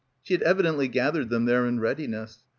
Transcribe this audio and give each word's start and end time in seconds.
She 0.23 0.33
had 0.33 0.41
evidently 0.41 0.87
gathered 0.87 1.29
them 1.29 1.45
there 1.45 1.67
in 1.67 1.79
readiness. 1.79 2.39